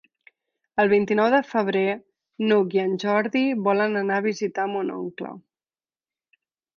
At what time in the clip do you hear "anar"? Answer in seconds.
4.01-4.17